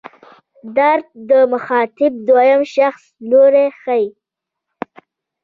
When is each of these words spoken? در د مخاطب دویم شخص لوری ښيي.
در 0.77 0.99
د 1.29 1.31
مخاطب 1.53 2.11
دویم 2.27 2.61
شخص 2.75 3.03
لوری 3.29 3.67
ښيي. 3.81 4.05